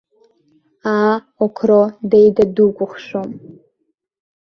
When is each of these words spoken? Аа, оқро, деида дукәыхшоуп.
Аа, 0.93 1.15
оқро, 1.43 1.81
деида 2.09 2.45
дукәыхшоуп. 2.55 3.31